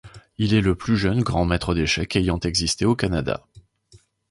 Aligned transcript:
Il 0.39 0.55
est 0.55 0.61
le 0.61 0.73
plus 0.73 0.97
jeune 0.97 1.21
grand 1.21 1.45
maitre 1.45 1.75
d'échecs 1.75 2.15
ayant 2.15 2.39
existé 2.39 2.85
au 2.85 2.95
Canada. 2.95 3.45